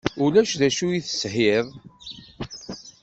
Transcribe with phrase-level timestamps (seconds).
[0.23, 1.67] Ulac d acu i teshiḍ?